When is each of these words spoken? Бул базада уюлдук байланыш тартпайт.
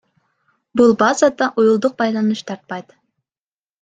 Бул 0.81 0.95
базада 1.01 1.49
уюлдук 1.63 1.99
байланыш 2.03 2.43
тартпайт. 2.51 2.97